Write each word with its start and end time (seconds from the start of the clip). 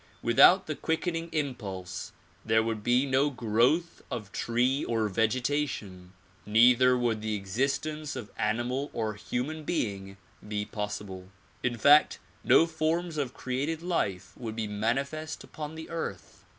Without 0.23 0.65
this 0.65 0.79
quickening 0.81 1.29
impulse 1.31 2.11
there 2.43 2.63
would 2.63 2.81
be 2.83 3.05
no 3.05 3.29
growth 3.29 4.01
of 4.09 4.31
tree 4.31 4.83
or 4.85 5.07
vegetation, 5.07 6.13
neither 6.43 6.97
would 6.97 7.21
the 7.21 7.35
existence 7.35 8.15
of 8.15 8.31
animal 8.35 8.89
or 8.93 9.13
human 9.13 9.63
being 9.63 10.17
be 10.47 10.65
possible; 10.65 11.27
in 11.61 11.77
fact 11.77 12.17
no 12.43 12.65
forms 12.65 13.15
of 13.17 13.35
created 13.35 13.83
life 13.83 14.33
would 14.35 14.55
be 14.55 14.67
manifest 14.67 15.43
upon 15.43 15.75
the 15.75 15.87
earth. 15.91 16.45